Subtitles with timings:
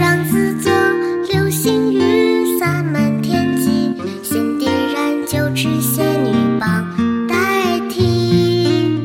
[0.00, 0.72] 双子座
[1.30, 3.92] 流星雨洒满天际，
[4.22, 6.86] 先点燃九支仙女棒
[7.28, 8.98] 代替。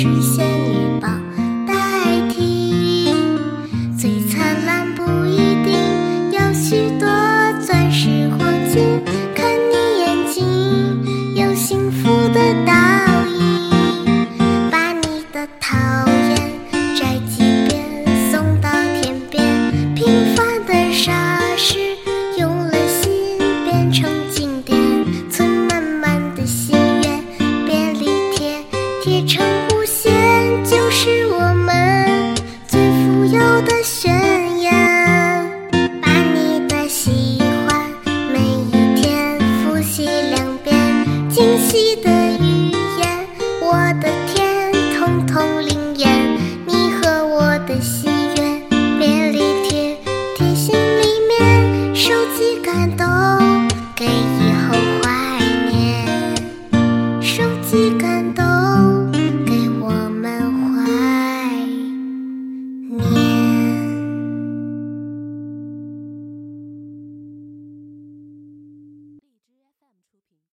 [0.00, 1.20] 是仙女棒
[1.66, 1.74] 代
[2.30, 3.12] 替，
[3.98, 5.74] 最灿烂不一定
[6.32, 7.06] 有许多
[7.60, 8.38] 钻石黄
[8.72, 8.98] 金。
[9.34, 12.72] 看你眼睛有幸福的倒
[13.28, 13.70] 影，
[14.70, 15.76] 把你的讨
[16.30, 16.50] 厌
[16.96, 17.84] 摘几遍
[18.32, 18.70] 送到
[19.02, 19.44] 天边。
[19.94, 21.12] 平凡的傻
[21.58, 21.76] 事
[22.38, 24.80] 用了心变成经典，
[25.30, 27.22] 存满满的心愿，
[27.66, 28.64] 便利贴
[29.02, 29.49] 贴成。